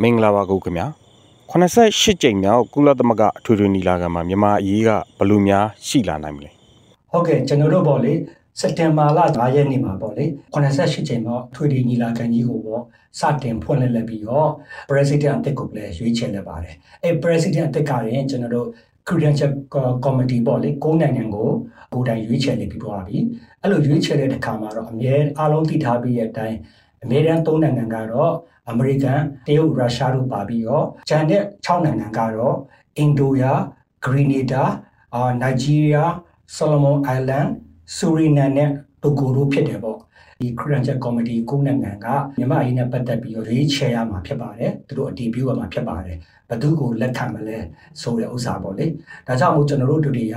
[0.00, 0.86] မင်္ဂလာပါကိုခင်ဗျာ
[1.50, 6.50] 88ကြိမ်မြောက်ကုလသမဂ္ဂအထွေထွေညီလာခံမှာမြန်မာအရေးကဘယ်လိုများရှိလာနိုင်မလဲ
[7.12, 8.12] ဟုတ်ကဲ့ကျွန်တော်တို့ပေါ့လေ
[8.60, 10.24] စက်တင်ဘာလ9ရက်နေ့မှာပေါ့လေ
[10.54, 12.82] 88ကြိမ်မြောက်ထွေထွေညီလာခံကြီးကိုပေါ့
[13.20, 14.48] စတင်ဖွင့်လှစ်လက်ပြီးတော့
[14.88, 16.74] president အသစ်ကိုလည်းရွေးချယ်လက်ပါတယ်
[17.04, 18.68] အဲ president အသစ်ကရင်ကျွန်တော်တို့
[19.08, 19.52] credential
[20.04, 21.50] committee ပေါ့လေကိုးနိုင်ငံကို
[21.92, 23.16] ကိုယ်တိုင်ရွေးချယ်နေပြီးသွားပြီ
[23.60, 26.58] အဲ့လိုရွေးချယ်တဲ့အခါမှာတော့အမြဲအားလုံးသိထားပြီးတဲ့အတိုင်း
[27.02, 28.32] အမေရိကန်၃နိုင်ငံကတော့
[28.70, 32.56] အမေရိကန်တရုတ်ရုရှားတို့ပါပြီးတော့ဂျန်တဲ့6နိုင်ငံကတော့
[32.98, 33.52] အင်ဒိုယာ
[34.04, 34.64] ဂရီနီဒါ
[35.14, 36.12] အာနိုင်ဂျီးရီးယား
[36.54, 37.46] ဆယ်လမွန်အိုင်လန်
[37.96, 38.70] ဆူရီနန်နဲ့
[39.02, 39.98] တိုဂိုတို့ဖြစ်တယ်ပေါ့
[40.42, 42.06] ဒီ Credential Committee ကိုနိုင်ငံက
[42.38, 46.16] မြန်မာအရေးနဲ့ပတ်သက်ပြီးရွေးချယ်ရမှာဖြစ်ပါတယ်သူတို့အတည်ပြုရမှာဖြစ်ပါတယ်
[46.48, 47.58] ဘသူကိုလက်ခံမလဲ
[48.00, 48.86] ဆိုတဲ့ဥစ္စာပေါ့လေ
[49.26, 50.36] ဒါကြောင့်မို့ကျွန်တော်တို့တို့တွေက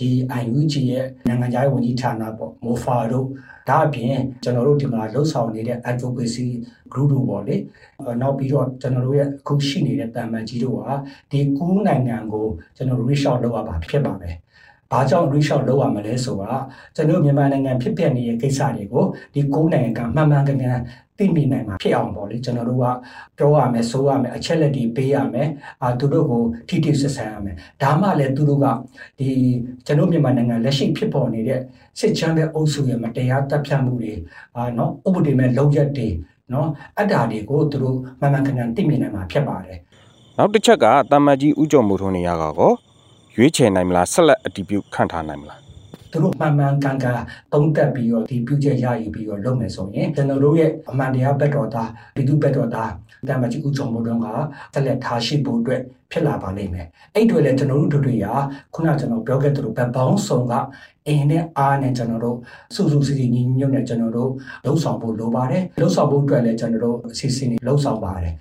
[0.00, 0.08] ဒီ
[0.42, 3.26] IUG ရဲ့နိုင်ငံခြားရေးဝန်ကြီးဌာနပေါ့မိုဖာတို့
[3.68, 6.48] ဒါအပြင်ကျွန်တော်တို့ဒီမှာလှုပ်ဆောင်နေတဲ့ advocacy
[6.92, 7.56] group တို့ပေါ့လေ
[8.20, 10.88] နောက်ပြီးတော့ကျွန်တော်တို့ရဲ့အခုရှိနေတဲ့တာမန်ကြီးတို့က
[11.30, 14.36] ဒီကူးနိုင်ငံကိုကျွန်တော် reach out လုပ်ရပါဖြစ်ပါမယ်
[14.92, 16.58] ဘာကြောင့် reach out လုပ်ရမလဲဆိုတာ
[16.94, 20.80] ကျွန်တော်မြန်မာနိုင်ငံဖြစ်ပျက်နေတဲ့ကိစ္စတွေကိုဒီကိုးနိုင်ငံကမှန်မှန်ကန်ကန်
[21.18, 22.84] သိမိနိုင်မှာဖြစ်အောင်ပေါ့လေကျွန်တော်တို့က
[23.38, 25.48] ပြောရမယ်ဆိုရမယ်အချက်လက်တွေပေးရမယ်
[25.82, 28.66] အာသူတို့ကိုထိထိဆက်ဆံရမယ်ဒါမှလည်းသူတို့က
[29.18, 29.28] ဒီ
[29.86, 31.60] ကျွန်တော်မြန်မာနိုင်ငံလက်ရှိဖြစ်ပေါ်နေတဲ့
[32.00, 34.14] စစ်ချမ်းတဲ့အုပ်စုရဲ့မတရားတပ်ဖြတ်မှုတွေ
[34.56, 36.08] အာနော်ဥပဒေမဲ့လုံရက်တွေ
[36.52, 39.78] နော်အတ္တာတွေကိုသူတို့မှန်မှန်ကန်ကန်သိမြင်နိုင်မှာဖြစ်ပါတယ်
[40.38, 42.72] နောက်တစ်ချက်ကတာမတ်ကြီးဥကြုံမှုထုံးနေရကော
[43.38, 45.60] ရွေးချယ်နိုင်မလားဆက်လက်အတည်ပြုခန့်ထားနိုင်မလား
[46.12, 47.20] သူတို့မှန်မှန်ကန်ကန်
[47.52, 52.90] သုံးသက်ပြီးတော့ဒီပြုချက်ရယူပြီးတော့လုပ်မယ်ဆိုရင်ကျွန်တော်တို့ရဲ့အမှန်တရားဘက်တော်သားပြည်သူဘက်တော်သား
[53.28, 54.26] တမကြီးဦးချုံမိုးတုံးက
[54.74, 58.32] ဆက်လက်ထားရှိဖို့အတွက်ဖြစ်လာပါလိမ့်မယ်အဲ့တွေလည်းကျွန်တော်တို့တို့တွေရာ
[58.74, 60.52] ခုနကျွန်တော်ပြောခဲ့သလိုဘက်ပေါင်းစုံက
[61.06, 62.36] အင်းနဲ့အားနဲ့ကျွန်တော်တို့
[62.74, 64.30] စုစုစည်းစည်းညီညွတ်နဲ့ကျွန်တော်တို့
[64.64, 68.34] လှုပ်ဆောင်ဖို့လိုပါတယ်လှုပ်ဆောင်ဖို့အတွက်လည်းကျွန်တော်တို့အစီအစဉ်တွေလှုပ်ဆောင်ပါတယ်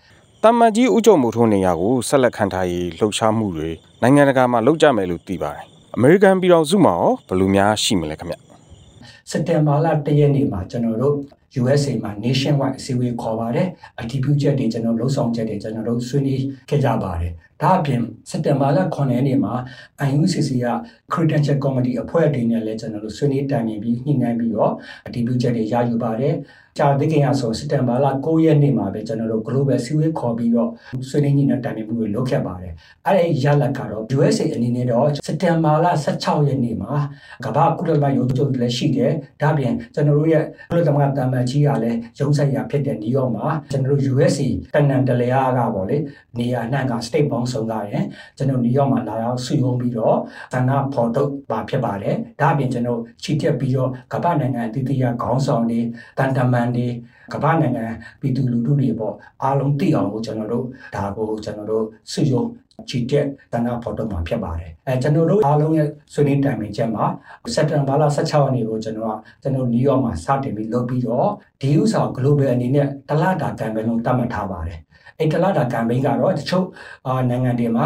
[0.48, 3.70] တမန်ကြီးဦးကျော်မိုးထွန်းနေရာကိုဆက်လက်ခံထားရေးလှုပ်ရှားမှုတွေ
[4.02, 5.66] နိုင်ငံတကာမှာလုပ်ကြမယ်လို့သိပါတယ်
[5.96, 8.36] အမေရိကန်ပြည်တော်စုမှာရောဘယ်လိုများရှိမလဲခင်ဗျ
[9.32, 11.16] စက်တင်ဘာလ၁ရက်နေ့မှာကျွန်တော်တို့
[11.62, 13.68] USA မှာ nationwide အစည်းအဝေးခေါ်ပါတယ်
[14.00, 17.32] အတည်ပြုချက်တွေကျွန်တော်လှုပ်ဆောင်ချက်တွေကျွန်တော်တို့ဆွေးနွေးခဲ့ကြပါတယ်
[17.62, 19.54] ဒါအပြင်စက်တင်ဘာလ9ရက်နေ့မှာ
[20.08, 20.68] IUCC က
[21.14, 24.74] Credential Committee အဖွဲ့တွေနဲ့လည်းကျွန်တော်တို့ဆွေးနွေးတိုင်ပင်ပြီးညှိနှိုင်းပြီးတော့
[25.08, 26.36] အတည်ပြုချက်တွေရယူပါတယ်
[26.80, 30.70] ကြာသိခင်ရဆိုစက်တင်ဘာလ9ရက်နေ့မှာပဲကျွန်တော်တို့ global စီဝေးခေါ်ပြီးတော့
[31.10, 32.74] ဆွေးနွေးညှိနှိုင်းတိုင်ပင်မှုတွေလုပ်ခဲ့ပါတယ်
[33.06, 36.94] အဲ့ဒီရလဒ်ကတော့ USA အနေနဲ့တော့စက်တင်ဘာလ16ရက်နေ့မှာ
[37.46, 45.98] ကမ္ဘာကုလသမဂ္ဂရုံးချုပ်လည်းရှိတယ်ဒါပြင်ကျွန်တော်တို့ရဲ့ကုလသမဂ္ဂတမန်ကြီးကလည်းရုံးဆိုင်ရာဖြစ်တဲ့နယူးယောက်မှာကျွန်တော်တို့ USA တနန်တလျာကပေါ့လေ
[46.40, 48.06] နေရာနှံ့က state ပေါင်းစုံကရင်
[48.38, 50.18] ကျွန်တော်နယူးယောက်မှာလာရောက်ဆွေးနွေးပြီးတော့
[50.54, 55.80] သန္နာဖော်ထုတ်ပါဖြစ်ပါတယ်ဒါပြင်ကျွန်တော်ချီတက်ပြီးတော့ကမ္ဘာနိုင်ငံအသီးသီးကခေါင်းဆောင်တွေ
[56.18, 56.88] တန်တမန်တွေ
[57.34, 57.86] ကမ္ဘာနိုင်ငံ
[58.20, 62.48] ပြည်သူလူထုတွေပေါ့အားလုံးသိအောင်ကိုကျွန်တော်တို့ဒါကိုကျွန်တော်တို့ဆွေးနွေး
[62.90, 67.06] ချီတက်တနာဖော်တော့မှာဖြစ်ပါတယ်အဲကျွန်တော်တို့အားလုံးရဲ့ဆွေးနွေးတိုင်ပင်ချက်မှာ
[67.54, 71.30] စက်တင်ဘာလ16ရက်နေ့ကိုကျွန်တော်ကကျွန်တော်နယူးယောက်မှာစတင်ပြီးလုပ်ပြီးတော့
[71.62, 74.80] ဒီဥစ္စာ global အနေနဲ့တလတာကံပဲလုံးတတ်မှတ်ထားပါတယ်
[75.20, 76.66] အဲ့တလတာကမ်ပိန်းကတော့တချို့
[77.30, 77.86] နိုင်ငံတွေမှာ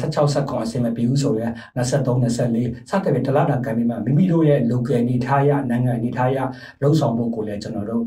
[0.00, 6.38] 16ဆက်ခွန်အစင်မပြီးဘူးဆိုရင်23 24စသဖြင့်တလတာကမ်ပိန်းမှာမိမိတို့ရဲ့ local နေထားရနိုင်ငံနေထားရ
[6.82, 8.04] လှုပ်ဆောင်ဖို့ကိုလည်းကျွန်တော်တို့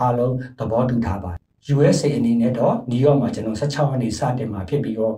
[0.00, 5.16] အားလုံးသဘောတူထားပါတယ် USA အနေနဲ့တော့နယူးယောက်မှာကျွန်တော်16ရက်နေ့စတင်မှာဖြစ်ပြီးတော့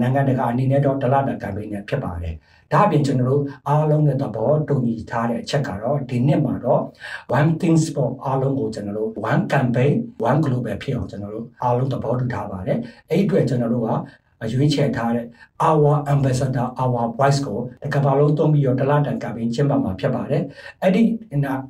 [0.00, 2.34] နိုင်ငံတကာအနေနဲ့တော့တလတာကမ်ပိန်းနဲ့ဖြစ်ပါတယ်။
[2.72, 6.82] ဒါအပြင်ကျွန်တော်တို့အားလုံးနဲ့သဘောတူညီထားတဲ့အချက်ကတော့ဒီနှစ်မှာတော့
[7.38, 9.94] one things for အားလုံးကိုကျွန်တော်တို့ one campaign
[10.28, 12.78] one global ဖြစ်အောင်ကျွန်တော်တို့အားလုံးသဘောတူထားပါတယ်။
[13.10, 13.90] အဲ့ဒီအတွက်ကျွန်တော်တို့က
[14.44, 15.26] အရွေးချယ်ထားတဲ့
[15.68, 20.42] our ambassador our voice ကိုတကဘာလုံးသုံးပြီးတော့တလားတန်ကပင်းကျင်းပမှာဖြစ်ပါတယ်
[20.82, 21.02] အဲ့ဒီ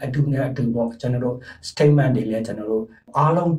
[0.04, 1.36] အတူနဲ့အတူပေါ့ကျွန်တော်တို့
[1.68, 2.84] statement တွေလည်းကျွန်တော်တို့
[3.18, 3.52] အားလုံး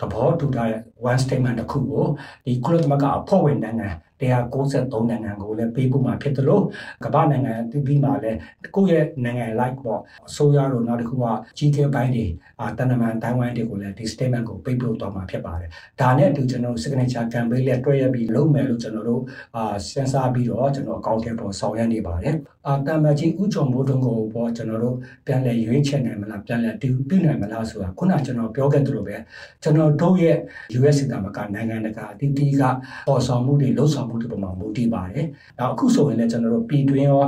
[0.00, 2.04] သဘောတူထားတဲ့ one statement တစ်ခုကို
[2.44, 3.88] ဒီကုလသမဂ္ဂအဖွဲ့ဝင်နိုင်ငံ
[4.22, 6.64] 193နိုင်ငံကိုလည်းပေးဖို့မှာဖြစ်တယ်လို့
[7.04, 8.38] ကမ္ဘာနိုင်ငံအသီးသီးမှာလည်း
[8.74, 11.26] ကိုယ့်ရဲ့နိုင်ငံ like ပေါ့အစိုးရတို့နောက်တစ်ခုက
[11.58, 12.26] GK ဘိုင်းတွေ
[12.60, 19.22] အာတန်တမန်တိုင်းဝိုင်းတွေကိုလည်းဒီ statement ကိုပေးပို့တော့မှာဖြစ်ပါတယ်ဒါနဲ့အတူကျွန်တော် signature campaign လေးတွဲရပြီးလုပ်မယ်လို့ကျွန်တော်တို့
[19.56, 22.36] အာစဉ်းစားပြီးတော့ကျွန်တော်အကောင့်ထဲပေါ်ဆောင်ရွက်နေပါတယ်
[22.66, 24.96] အာတမန်ကြီးဥချုံမိုးတုံးကိုပေါ့ကျွန်တော်တို့
[25.26, 29.16] ပြန်လည်ရွေးချယ်နိုင်မလားပြန်လည်တူပြနိုင်မလားဆိုတာခုနကျွန်တော်ပြောခဲ့သလိုပဲ
[29.62, 30.36] ကျွန်တော်တို့ရဲ့
[30.78, 32.62] US တာမကနိုင်ငံတကာအသီးသီးက
[33.08, 35.26] ပေါ်ဆောင်မှုတွေလှုပ်ဆောင်မှုတွေပေါ်မှာမူတည်ပါတယ်။
[35.58, 37.22] နောက်အခုဆိုရင်လည်းကျွန်တော်တို့ပြည်တွင်းရော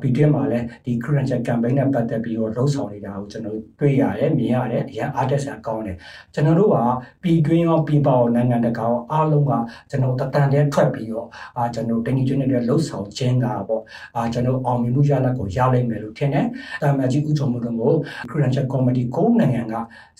[0.00, 5.96] ပြည်တွင်းမှာလည်းဒီ current campaign နဲ့ပတ်သက်ပြီးတော့လှုပ်ဆောင်နေတာကိုကျွန်တော်တွေ့ရတယ်မြင်ရတယ်အရင်အားတက်ဆန်ကောင်းတယ်။
[6.34, 6.76] ကျွန်တော်တို့က
[7.22, 9.52] ပြည်တွင်းရောပြည်ပရောနိုင်ငံတကာရောအားလုံးက
[9.90, 13.82] ကျွန်တော်တတန်တဲ့ထွက်ပြီးတော့အာကျွန်တော်တင်ကြီးကျွန်းနေတဲ့လှုပ်ဆောင်ခြင်းကပေါ့
[14.16, 16.46] အာကျွန်တော်အောင်မြင်မှုရလဒ်ကိုရလိမ့်မယ်လို့ထင်တယ်။
[16.82, 17.92] တာမကြီးဥချုံမှုတို့ကို
[18.30, 19.74] current committee ကိုနိုင်ငံက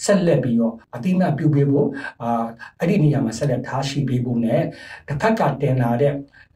[0.04, 1.88] ဆက်လက်ပြီးတော့အတိအမှတ်ပြုပေးဖို့
[2.22, 2.44] အာ
[2.80, 4.62] အဲ့ဒီနေရာမှာဆက်လက်ထားရှိပေးဖို့နဲ့
[5.08, 6.03] တစ်ဖက်ကတင်လာတဲ့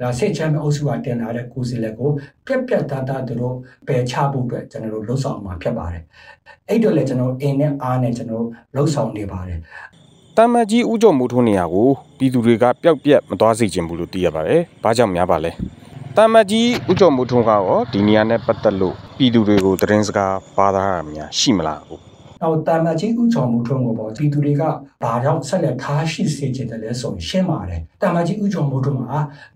[0.00, 2.10] ဒါစိတ်ချမ်းအုပ်စုကတင်လာတဲ့ကိုယ်စီလက်ကို
[2.46, 3.54] ပြက်ပြက်သားသားတို့
[3.86, 6.02] ပယ်ချဖို့အတွက်ကျွန်တော်တို့လှုပ်ဆောင်မှာဖြစ်ပါတယ်။
[6.68, 9.58] အဲ့တော့လည်းကျွန်တော်အင်းနဲ့အားနဲ့ကျွန်တော်လှုပ်ဆောင်နေပါတယ်။
[10.36, 15.52] တမန်ကြီးဥကြုံမိုးထုံးနေရကိုပြည်သူတွေကပျောက်ပြက်မသွားစေချင်ဘူးလို့သိရပါတယ်။ဘာကြောင့်များပါလဲ။
[16.16, 22.07] တမန်ကြီးဥကြုံမိုးထုံးကရောဒီနေရာနဲ့ပတ်သက်လို့ပြည်သူတွေကိုသတင်းစကားပါသားရများရှိမလားဟုတ်
[22.40, 24.62] နောက်တာမကြီးဥချော်မှုထုံးကိုပေါ့ဒီသူတွေက
[25.02, 29.02] ဘာကြောင့်ဆက်လက်ထားရှိစေချင်တယ်လဲဆိုရင်ရှင်းပါတယ်တာမကြီးဥချော်မှုထုံးက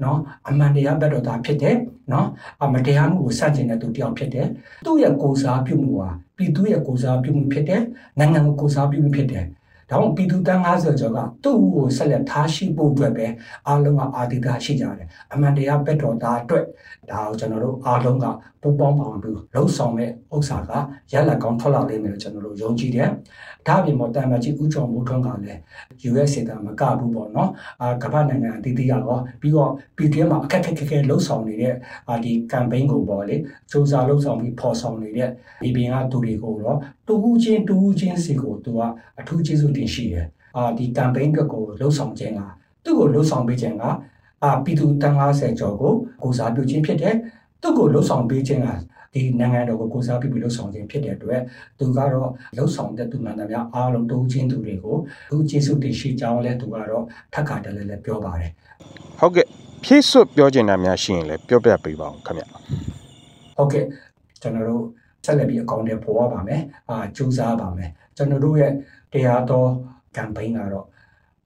[0.02, 0.18] နော်
[0.48, 1.76] အမှန်တရားဘက်တော်သားဖြစ်တယ်
[2.12, 2.26] နော်
[2.62, 4.46] အမတရားမှုကိုစန့်ကျင်တဲ့သူတယောက်ဖြစ်တယ်
[4.86, 7.82] သူ့ရဲ့ကိုစားပြုမှုဟာပြည်သူရဲ့ကိုစားပြုမှုဖြစ်တယ်
[8.18, 9.44] နိုင်ငံကိုကိုစားပြုမှုဖြစ်တယ်
[9.90, 13.26] ဒါကြောင့်ပြည်သူတန်း90ကျော်ကသူ့ကိုဆက်လက်ထားရှိဖို့အတွက်ပဲ
[13.66, 16.64] အားလုံးကအာတိတာရှိကြတယ်အမှန်တရားဘက်တော်သားအတွက်
[17.10, 18.26] ဒါကိုကျွန်တော်တို့အားလုံးက
[18.62, 20.72] ပူပေါင်းပါအောင်ပြီးလှုပ်ဆောင်တဲ့ဥစ္စာက
[21.12, 23.08] ရလက်ကောင်းထွက်လာလိမ့်မယ်လို့ကျွန်တော်တို့ယုံကြည်တယ်
[23.68, 25.60] ဒါအပြင်ပေါ်တန်မကြီးဥချုံမိုးထွန်းကလည်း
[26.10, 27.50] US တာမကဘူးပေါ့နော်
[27.80, 29.00] အာကမ္ဘာနိုင်ငံအသီးသီးရော
[29.40, 31.74] ပြီးတော့ပြည်တွင်းမှာအခက်ခက်ခဲလှုပ်ဆောင်နေတဲ့
[32.08, 33.36] အာဒီ campaign ကိုပေါ့လေ
[33.70, 35.30] စူးစမ်းလှုပ်ဆောင်ပြီးပေါ်ဆောင်နေတဲ့
[35.62, 38.80] ဒီပင်ကသူတွေကိုတော့တူဦးချင်းတူဦးချင်းစီကိုသူက
[39.20, 40.26] အထူးကျေးဇူးတင်ရှိတယ်
[40.56, 42.40] အာဒီ campaign အတွက်ကိုလှုပ်ဆောင်ခြင်းက
[42.84, 43.84] သူ့ကိုလှုပ်ဆောင်ပေးခြင်းက
[44.42, 47.14] အာပြည်သူတန်း90ကျော်ကိုကိုစားပြုခြင်းဖြစ်တယ်
[47.62, 48.68] သူ့ကိုလှုပ်ဆောင်ပေးခြင်းက
[49.14, 51.40] ဒီနိုင်ငံတော်ကိုကိုစားပြုပြီးလှုပ်ဆောင်ခြင်းဖြစ်တဲ့အတွက်
[51.78, 52.10] သူကတော့
[52.56, 54.96] လှုပ်ဆောင်တဲ့သူမှန်သမျှအားလုံးတိုးချင်းသူတွေကို
[55.30, 58.50] သူကျေးဇူးတင်ရှိကြောင်းလဲသူကတော့ထပ်ခါတလဲလဲပြောပါတယ်
[59.20, 59.46] ဟုတ်ကဲ့
[59.84, 62.44] ဖြည့်စွတ်ပြောချင်တာများရှိရင်လည်းပြောပြပေးပါအောင်ခင်ဗျ
[63.56, 63.84] ဟုတ်ကဲ့
[64.42, 64.84] ကျွန်တော်တို့
[65.24, 68.72] ဆက်လက်ပြီးအကောင့်တွေပေါ်ရပါမယ်အာစူးစမ်းပါမယ်ကျွန်တော်တို့ရဲ့
[69.12, 69.68] တရားတော်
[70.16, 70.86] campaign ကတော့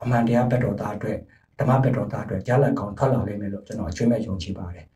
[0.03, 1.19] အမှန်တရားဘက်တော်သားအတွက်
[1.59, 4.87] ဓမ္မဘက်တော်သားအတွက်ရလဒ်ကောင်းထွက်လာလိမ့်မယ်လို့ကျွန်တော်အချွေးမဲ့ယုံကြည်ပါတယ်